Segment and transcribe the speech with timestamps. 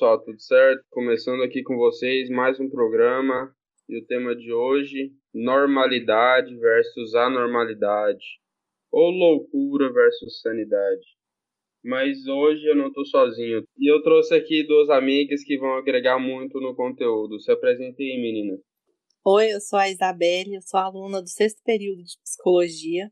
[0.00, 0.82] pessoal, tudo certo?
[0.88, 3.54] Começando aqui com vocês mais um programa
[3.86, 8.24] e o tema de hoje: normalidade versus anormalidade
[8.90, 11.04] ou loucura versus sanidade.
[11.84, 16.18] Mas hoje eu não estou sozinho e eu trouxe aqui duas amigas que vão agregar
[16.18, 17.38] muito no conteúdo.
[17.38, 18.60] Se apresentem aí, meninas.
[19.22, 23.10] Oi, eu sou a Isabelle, eu sou aluna do sexto período de psicologia.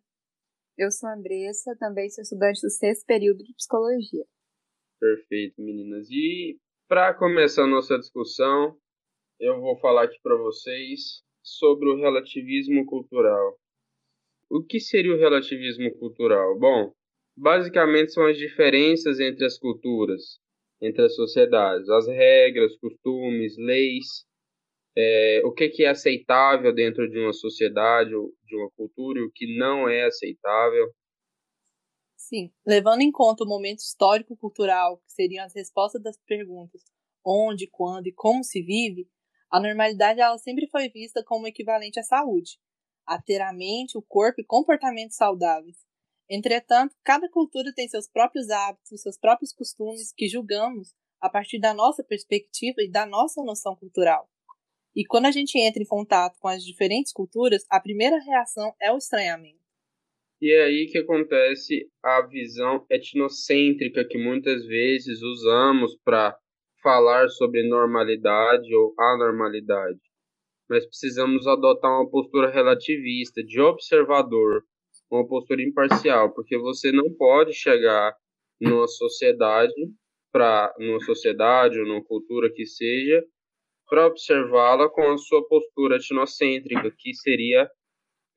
[0.78, 4.24] Eu sou a Andressa, também sou estudante do sexto período de psicologia.
[4.98, 6.08] Perfeito, meninas.
[6.10, 8.74] E para começar nossa discussão,
[9.38, 13.58] eu vou falar aqui para vocês sobre o relativismo cultural.
[14.50, 16.58] O que seria o relativismo cultural?
[16.58, 16.94] Bom,
[17.36, 20.40] basicamente são as diferenças entre as culturas,
[20.80, 24.24] entre as sociedades, as regras, costumes, leis,
[24.96, 29.24] é, o que, que é aceitável dentro de uma sociedade ou de uma cultura e
[29.24, 30.90] o que não é aceitável.
[32.28, 36.82] Sim, levando em conta o momento histórico-cultural, que seriam as respostas das perguntas
[37.24, 39.08] onde, quando e como se vive,
[39.50, 42.58] a normalidade ela sempre foi vista como equivalente à saúde,
[43.06, 45.78] a ter a mente, o corpo e comportamentos saudáveis.
[46.28, 51.72] Entretanto, cada cultura tem seus próprios hábitos, seus próprios costumes que julgamos a partir da
[51.72, 54.28] nossa perspectiva e da nossa noção cultural.
[54.94, 58.92] E quando a gente entra em contato com as diferentes culturas, a primeira reação é
[58.92, 59.67] o estranhamento.
[60.40, 66.38] E é aí que acontece a visão etnocêntrica que muitas vezes usamos para
[66.80, 69.98] falar sobre normalidade ou anormalidade.
[70.70, 74.62] Mas precisamos adotar uma postura relativista, de observador,
[75.10, 78.14] uma postura imparcial, porque você não pode chegar
[78.60, 79.72] numa sociedade
[80.30, 83.24] para numa sociedade ou numa cultura que seja
[83.88, 87.68] para observá-la com a sua postura etnocêntrica, que seria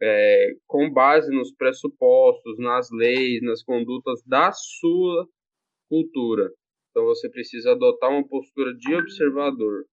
[0.01, 5.27] é, com base nos pressupostos, nas leis, nas condutas da sua
[5.87, 6.49] cultura.
[6.89, 9.85] Então você precisa adotar uma postura de observador.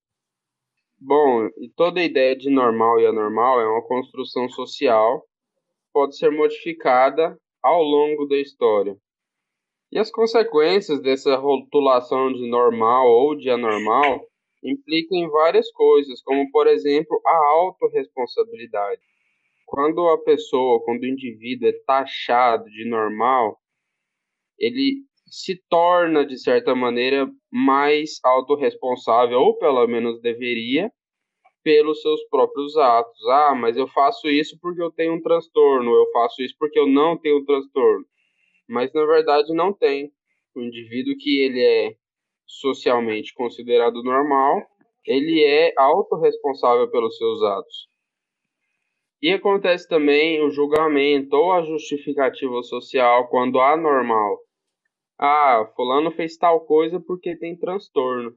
[0.99, 5.25] Bom, e toda ideia de normal e anormal é uma construção social,
[5.93, 8.97] pode ser modificada ao longo da história.
[9.93, 14.27] E as consequências dessa rotulação de normal ou de anormal
[14.63, 19.01] implicam em várias coisas, como por exemplo a autorresponsabilidade
[19.69, 23.59] quando a pessoa, quando o indivíduo é taxado de normal,
[24.59, 30.91] ele se torna, de certa maneira, mais autorresponsável, ou pelo menos deveria,
[31.63, 33.23] pelos seus próprios atos.
[33.29, 36.87] Ah, mas eu faço isso porque eu tenho um transtorno, eu faço isso porque eu
[36.87, 38.07] não tenho um transtorno.
[38.67, 40.11] Mas na verdade não tem.
[40.57, 41.95] O indivíduo que ele é
[42.47, 44.63] socialmente considerado normal,
[45.05, 47.88] ele é autorresponsável pelos seus atos.
[49.21, 54.39] E acontece também o julgamento ou a justificativa social quando há normal.
[55.19, 58.37] Ah, fulano fez tal coisa porque tem transtorno.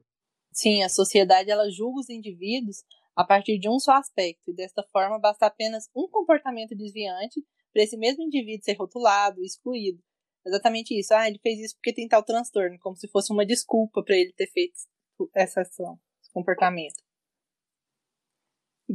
[0.52, 2.78] Sim, a sociedade ela julga os indivíduos
[3.14, 7.40] a partir de um só aspecto, e desta forma basta apenas um comportamento desviante
[7.72, 10.02] para esse mesmo indivíduo ser rotulado, excluído.
[10.44, 11.14] Exatamente isso.
[11.14, 14.32] Ah, ele fez isso porque tem tal transtorno, como se fosse uma desculpa para ele
[14.32, 14.74] ter feito
[15.34, 17.00] essa ação, esse comportamento.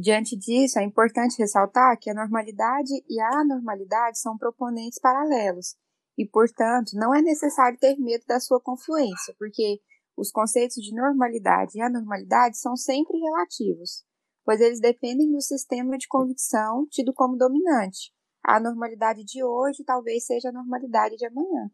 [0.00, 5.74] Diante disso, é importante ressaltar que a normalidade e a anormalidade são proponentes paralelos
[6.16, 9.80] e, portanto, não é necessário ter medo da sua confluência, porque
[10.16, 14.04] os conceitos de normalidade e anormalidade são sempre relativos,
[14.44, 18.12] pois eles dependem do sistema de convicção tido como dominante.
[18.44, 21.68] A normalidade de hoje talvez seja a normalidade de amanhã.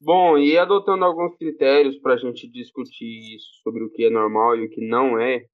[0.00, 4.54] Bom, e adotando alguns critérios para a gente discutir isso sobre o que é normal
[4.54, 5.46] e o que não é,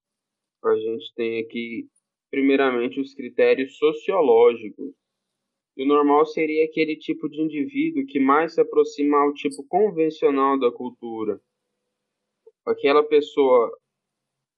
[0.65, 1.89] a gente tem aqui,
[2.31, 4.94] primeiramente, os critérios sociológicos.
[5.76, 10.59] E o normal seria aquele tipo de indivíduo que mais se aproxima ao tipo convencional
[10.59, 11.41] da cultura.
[12.67, 13.70] Aquela pessoa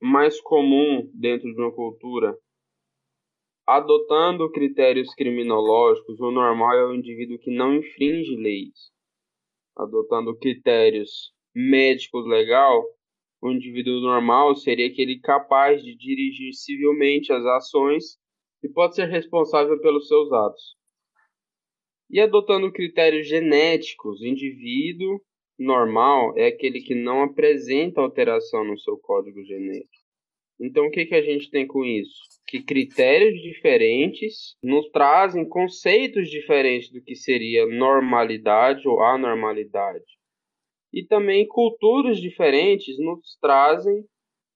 [0.01, 2.37] mais comum dentro de uma cultura.
[3.67, 8.93] Adotando critérios criminológicos, o normal é o indivíduo que não infringe leis.
[9.75, 12.85] Adotando critérios médicos legal,
[13.45, 18.17] o indivíduo normal seria aquele capaz de dirigir civilmente as ações
[18.63, 20.75] e pode ser responsável pelos seus atos.
[22.11, 25.21] E adotando critérios genéticos, o indivíduo
[25.59, 29.93] normal é aquele que não apresenta alteração no seu código genético.
[30.59, 32.17] Então, o que, que a gente tem com isso?
[32.47, 40.15] Que critérios diferentes nos trazem conceitos diferentes do que seria normalidade ou anormalidade
[40.95, 44.05] e também culturas diferentes nos trazem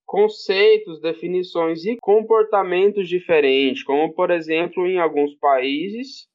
[0.07, 6.29] conceitos, definições e comportamentos diferentes, como por exemplo em alguns países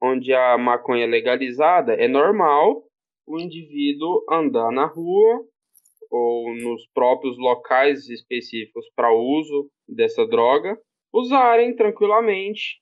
[0.00, 2.84] onde a maconha é legalizada, é normal
[3.26, 5.42] o indivíduo andar na rua
[6.10, 10.78] ou nos próprios locais específicos para uso dessa droga,
[11.12, 12.80] usarem tranquilamente.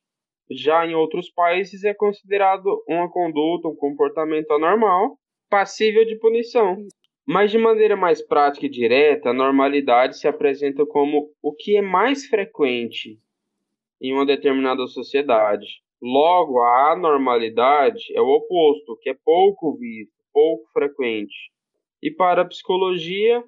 [0.50, 5.16] Já em outros países é considerado uma conduta, um comportamento anormal,
[5.54, 6.84] passível de punição.
[7.24, 11.80] Mas de maneira mais prática e direta, a normalidade se apresenta como o que é
[11.80, 13.20] mais frequente
[14.02, 15.80] em uma determinada sociedade.
[16.02, 21.52] Logo, a anormalidade é o oposto, que é pouco visto, pouco frequente.
[22.02, 23.44] E para a psicologia,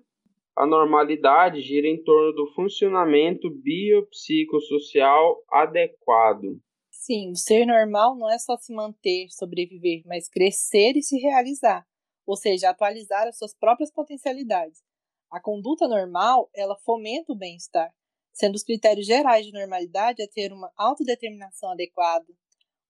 [0.57, 6.57] a normalidade gira em torno do funcionamento biopsicossocial adequado.
[6.89, 11.85] Sim, o ser normal não é só se manter, sobreviver, mas crescer e se realizar,
[12.27, 14.83] ou seja, atualizar as suas próprias potencialidades.
[15.31, 17.93] A conduta normal, ela fomenta o bem-estar,
[18.33, 22.27] sendo os critérios gerais de normalidade é ter uma autodeterminação adequada,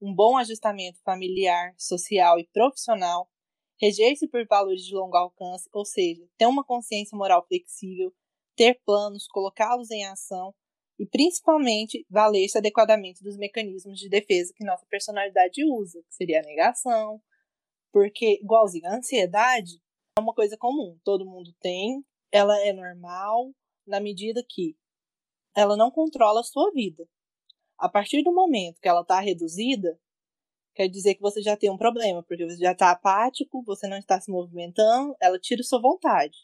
[0.00, 3.28] um bom ajustamento familiar, social e profissional,
[3.80, 8.12] reger-se por valores de longo alcance, ou seja, ter uma consciência moral flexível,
[8.56, 10.54] ter planos, colocá-los em ação
[10.98, 16.42] e, principalmente, valer-se adequadamente dos mecanismos de defesa que nossa personalidade usa, que seria a
[16.42, 17.20] negação,
[17.96, 19.80] porque, igualzinho, a ansiedade
[20.18, 23.54] é uma coisa comum, todo mundo tem, ela é normal
[23.86, 24.76] na medida que
[25.56, 27.08] ela não controla a sua vida.
[27.78, 29.98] A partir do momento que ela está reduzida,
[30.74, 33.96] quer dizer que você já tem um problema, porque você já está apático, você não
[33.96, 36.36] está se movimentando, ela tira sua vontade,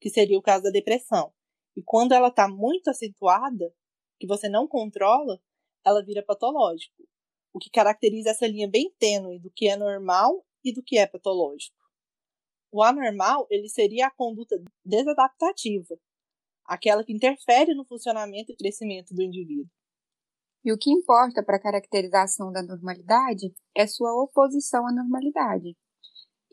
[0.00, 1.32] que seria o caso da depressão.
[1.76, 3.72] E quando ela está muito acentuada,
[4.18, 5.40] que você não controla,
[5.86, 7.06] ela vira patológico.
[7.52, 11.06] O que caracteriza essa linha bem tênue do que é normal e do que é
[11.06, 11.76] patológico.
[12.72, 15.98] O anormal, ele seria a conduta desadaptativa,
[16.64, 19.70] aquela que interfere no funcionamento e crescimento do indivíduo.
[20.64, 25.76] E o que importa para a caracterização da normalidade é sua oposição à normalidade.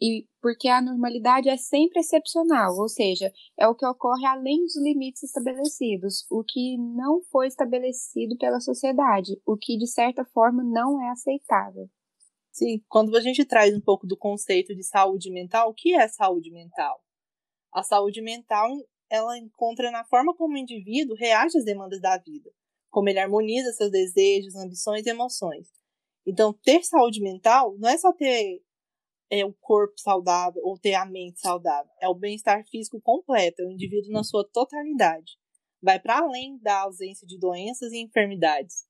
[0.01, 4.77] E porque a normalidade é sempre excepcional, ou seja, é o que ocorre além dos
[4.77, 11.01] limites estabelecidos, o que não foi estabelecido pela sociedade, o que de certa forma não
[11.01, 11.89] é aceitável.
[12.57, 16.07] Sim, quando a gente traz um pouco do conceito de saúde mental, o que é
[16.07, 17.03] saúde mental?
[17.71, 18.71] A saúde mental,
[19.09, 22.49] ela encontra na forma como o indivíduo reage às demandas da vida
[22.97, 25.67] como ele harmoniza seus desejos, ambições e emoções.
[26.25, 28.59] Então, ter saúde mental não é só ter
[29.29, 33.65] é, o corpo saudável ou ter a mente saudável, é o bem-estar físico completo, é
[33.65, 35.33] o indivíduo na sua totalidade.
[35.79, 38.86] Vai para além da ausência de doenças e enfermidades.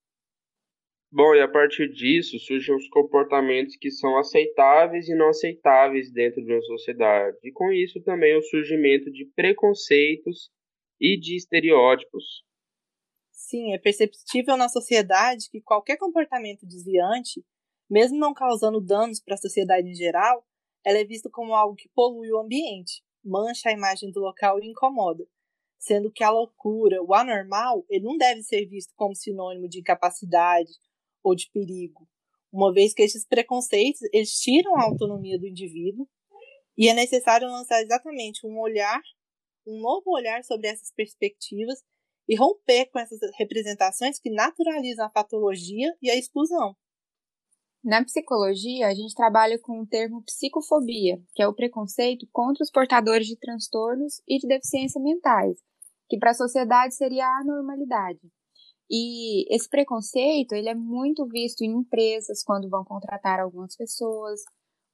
[1.12, 6.44] Bom, e a partir disso surgem os comportamentos que são aceitáveis e não aceitáveis dentro
[6.44, 7.38] de uma sociedade.
[7.44, 10.52] E com isso também o surgimento de preconceitos
[11.00, 12.44] e de estereótipos,
[13.32, 17.46] Sim, é perceptível na sociedade que qualquer comportamento desviante,
[17.90, 20.46] mesmo não causando danos para a sociedade em geral,
[20.84, 24.68] ela é vista como algo que polui o ambiente, mancha a imagem do local e
[24.68, 25.26] incomoda,
[25.80, 30.72] sendo que a loucura, o anormal, ele não deve ser visto como sinônimo de incapacidade
[31.24, 32.08] ou de perigo,
[32.52, 36.08] uma vez que esses preconceitos eles tiram a autonomia do indivíduo
[36.78, 39.02] e é necessário lançar exatamente um olhar,
[39.66, 41.80] um novo olhar sobre essas perspectivas
[42.28, 46.76] e romper com essas representações que naturalizam a patologia e a exclusão.
[47.84, 52.72] Na psicologia, a gente trabalha com o termo psicofobia, que é o preconceito contra os
[52.72, 55.58] portadores de transtornos e de deficiência mentais,
[56.10, 58.20] que para a sociedade seria a anormalidade.
[58.90, 64.42] E esse preconceito, ele é muito visto em empresas quando vão contratar algumas pessoas,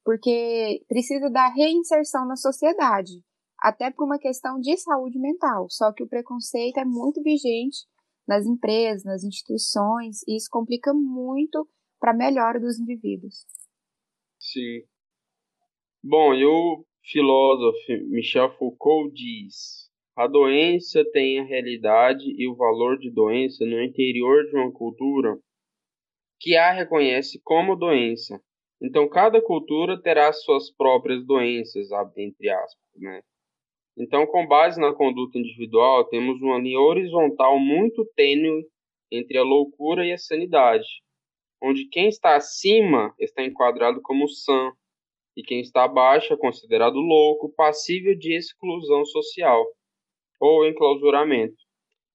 [0.04, 3.22] porque precisa da reinserção na sociedade
[3.58, 5.66] até por uma questão de saúde mental.
[5.70, 7.78] Só que o preconceito é muito vigente
[8.28, 11.66] nas empresas, nas instituições, e isso complica muito
[11.98, 13.46] para a melhora dos indivíduos.
[14.38, 14.82] Sim.
[16.02, 17.78] Bom, e o filósofo
[18.10, 19.83] Michel Foucault diz:
[20.16, 25.36] a doença tem a realidade e o valor de doença no interior de uma cultura
[26.38, 28.40] que a reconhece como doença.
[28.80, 33.22] Então, cada cultura terá suas próprias doenças, entre aspas, né?
[33.96, 38.66] Então, com base na conduta individual, temos uma linha horizontal muito tênue
[39.10, 40.86] entre a loucura e a sanidade,
[41.62, 44.72] onde quem está acima está enquadrado como sã
[45.36, 49.64] e quem está abaixo é considerado louco, passível de exclusão social
[50.40, 51.56] ou enclausuramento.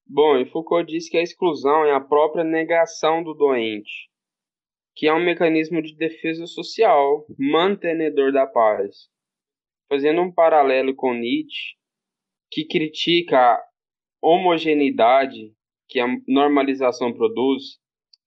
[0.06, 4.10] Bom, e Foucault diz que a exclusão é a própria negação do doente,
[4.96, 9.10] que é um mecanismo de defesa social, mantenedor da paz
[9.90, 11.76] fazendo um paralelo com Nietzsche,
[12.52, 13.64] que critica a
[14.22, 15.52] homogeneidade
[15.88, 17.80] que a normalização produz,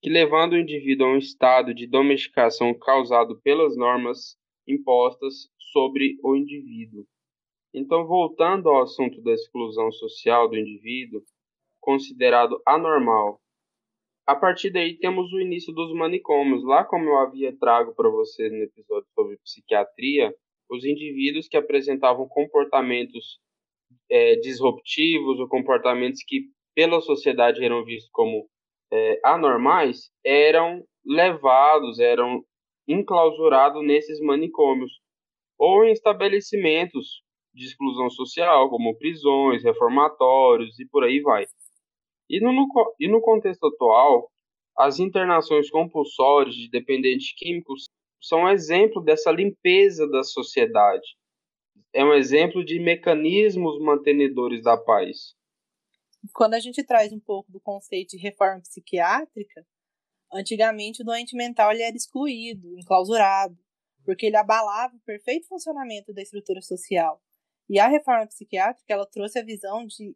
[0.02, 6.34] que levando o indivíduo a um estado de domesticação causado pelas normas impostas sobre o
[6.34, 7.06] indivíduo.
[7.74, 11.22] Então, voltando ao assunto da exclusão social do indivíduo,
[11.80, 13.40] considerado anormal,
[14.26, 16.62] a partir daí temos o início dos manicômios.
[16.64, 20.34] Lá, como eu havia trago para vocês no episódio sobre psiquiatria,
[20.70, 23.40] os indivíduos que apresentavam comportamentos
[24.10, 28.48] é, disruptivos ou comportamentos que pela sociedade eram vistos como
[28.90, 32.44] é, anormais eram levados, eram
[32.86, 34.92] enclausurados nesses manicômios
[35.58, 37.22] ou em estabelecimentos
[37.54, 41.44] de exclusão social, como prisões, reformatórios e por aí vai.
[42.28, 42.66] E no, no,
[42.98, 44.30] e no contexto atual,
[44.76, 47.88] as internações compulsórias de dependentes químicos
[48.20, 51.16] são um exemplo dessa limpeza da sociedade.
[51.92, 55.34] É um exemplo de mecanismos mantenedores da paz.
[56.32, 59.66] Quando a gente traz um pouco do conceito de reforma psiquiátrica,
[60.32, 63.58] antigamente o doente mental ele era excluído, enclausurado,
[64.04, 67.20] porque ele abalava o perfeito funcionamento da estrutura social.
[67.72, 70.14] E a reforma psiquiátrica ela trouxe a visão de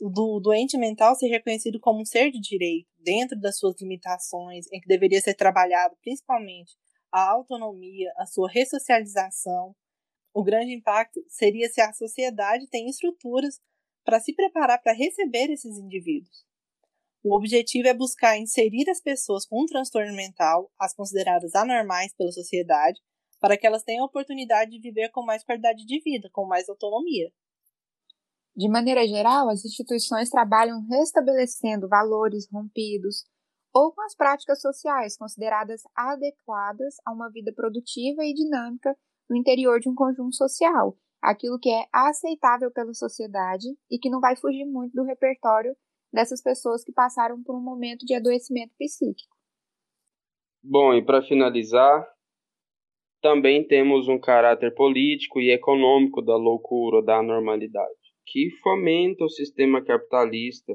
[0.00, 4.80] do doente mental ser reconhecido como um ser de direito, dentro das suas limitações, em
[4.80, 6.76] que deveria ser trabalhado principalmente
[7.10, 9.74] a autonomia, a sua ressocialização.
[10.32, 13.60] O grande impacto seria se a sociedade tem estruturas
[14.04, 16.46] para se preparar para receber esses indivíduos.
[17.24, 22.30] O objetivo é buscar inserir as pessoas com um transtorno mental, as consideradas anormais pela
[22.30, 23.00] sociedade,
[23.40, 26.68] para que elas tenham a oportunidade de viver com mais qualidade de vida, com mais
[26.68, 27.30] autonomia.
[28.56, 33.24] De maneira geral, as instituições trabalham restabelecendo valores rompidos
[33.72, 38.96] ou com as práticas sociais consideradas adequadas a uma vida produtiva e dinâmica
[39.30, 44.20] no interior de um conjunto social, aquilo que é aceitável pela sociedade e que não
[44.20, 45.76] vai fugir muito do repertório
[46.12, 49.36] dessas pessoas que passaram por um momento de adoecimento psíquico.
[50.62, 52.04] Bom, e para finalizar,
[53.20, 57.94] também temos um caráter político e econômico da loucura, da anormalidade,
[58.26, 60.74] que fomenta o sistema capitalista,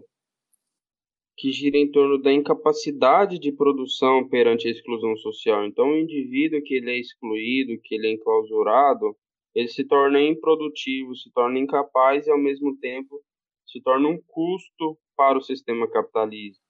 [1.35, 5.65] que gira em torno da incapacidade de produção perante a exclusão social.
[5.65, 9.15] Então, o indivíduo que ele é excluído, que ele é enclausurado,
[9.55, 13.19] ele se torna improdutivo, se torna incapaz e, ao mesmo tempo,
[13.65, 16.61] se torna um custo para o sistema capitalista.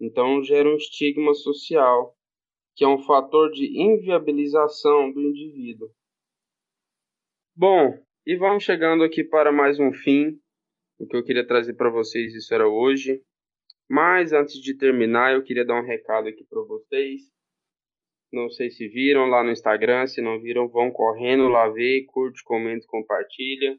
[0.00, 2.14] Então, gera um estigma social
[2.74, 5.90] que é um fator de inviabilização do indivíduo.
[7.54, 10.38] Bom, e vamos chegando aqui para mais um fim.
[10.98, 13.22] O que eu queria trazer para vocês isso era hoje.
[13.88, 17.22] Mas antes de terminar, eu queria dar um recado aqui para vocês.
[18.32, 22.44] Não sei se viram lá no Instagram, se não viram, vão correndo lá ver, curte,
[22.44, 23.76] comenta, compartilha.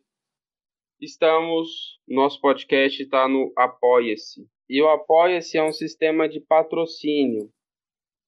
[1.00, 4.46] Estamos, nosso podcast está no Apoia-se.
[4.70, 7.50] E o Apoia-se é um sistema de patrocínio.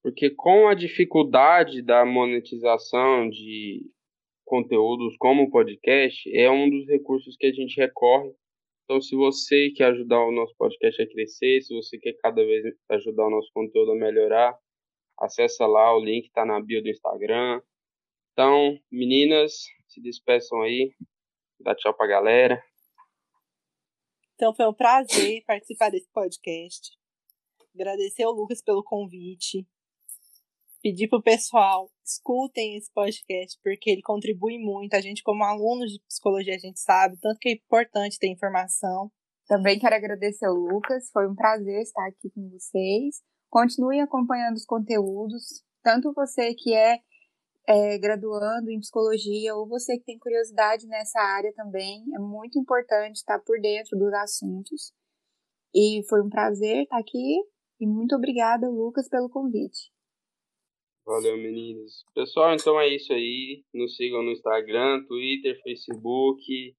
[0.04, 3.90] Porque com a dificuldade da monetização de
[4.44, 8.30] conteúdos como o podcast, é um dos recursos que a gente recorre.
[8.84, 12.76] Então, se você quer ajudar o nosso podcast a crescer, se você quer cada vez
[12.90, 14.54] ajudar o nosso conteúdo a melhorar,
[15.18, 17.62] acessa lá, o link está na bio do Instagram.
[18.34, 19.54] Então, meninas,
[19.88, 20.92] se despeçam aí,
[21.60, 22.62] dá tchau pra galera.
[24.34, 26.94] Então, foi um prazer participar desse podcast.
[27.74, 29.66] Agradecer ao Lucas pelo convite
[30.84, 34.92] pedir pro pessoal, escutem esse podcast, porque ele contribui muito.
[34.92, 39.10] A gente, como alunos de psicologia, a gente sabe tanto que é importante ter informação.
[39.46, 43.22] Também quero agradecer ao Lucas, foi um prazer estar aqui com vocês.
[43.48, 46.98] Continuem acompanhando os conteúdos, tanto você que é,
[47.66, 52.04] é graduando em psicologia ou você que tem curiosidade nessa área também.
[52.14, 54.92] É muito importante estar por dentro dos assuntos.
[55.74, 57.40] E foi um prazer estar aqui
[57.80, 59.94] e muito obrigada, Lucas, pelo convite.
[61.06, 62.04] Valeu, meninos.
[62.14, 63.62] Pessoal, então é isso aí.
[63.74, 66.74] Nos sigam no Instagram, Twitter, Facebook,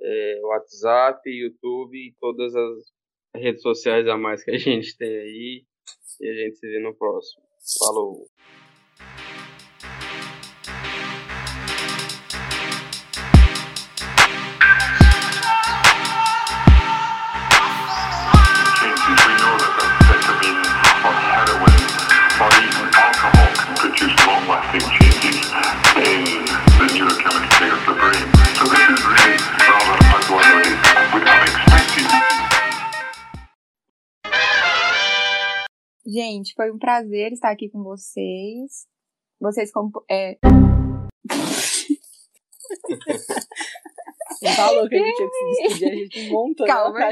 [0.00, 2.92] é, WhatsApp, YouTube todas as
[3.36, 5.64] redes sociais a mais que a gente tem aí.
[6.20, 7.42] E a gente se vê no próximo.
[7.78, 8.26] Falou!
[36.10, 38.88] Gente, foi um prazer estar aqui com vocês.
[39.40, 39.70] Vocês.
[40.10, 40.36] É...
[44.56, 46.98] falou que a gente tinha que se despedir, a gente montou Calma.
[46.98, 47.10] na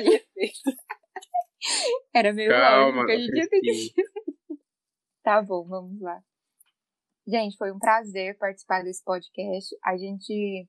[2.13, 3.95] Era meio Calma, que a gente ia ter que.
[5.23, 6.21] tá bom, vamos lá.
[7.25, 9.77] Gente, foi um prazer participar desse podcast.
[9.85, 10.67] A gente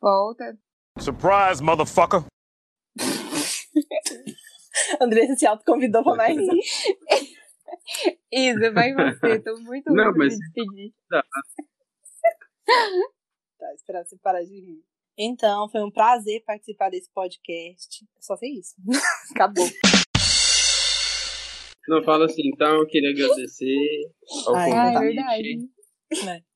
[0.00, 0.58] volta
[0.98, 2.24] Surprise, motherfucker!
[5.00, 6.36] Andressa se autoconvidou pra mais
[8.32, 10.34] Isa, vai você, tô muito Não, mas...
[10.34, 10.92] de despedir.
[11.08, 11.24] Tá.
[13.58, 14.84] tá, esperar você parar de rir.
[15.18, 18.04] Então, foi um prazer participar desse podcast.
[18.20, 18.74] Só sei isso.
[19.34, 19.66] Acabou.
[21.88, 24.10] Não, fala assim, então, eu queria agradecer
[24.46, 24.96] ao Ai, convite.
[24.96, 25.70] é verdade.
[26.28, 26.46] É.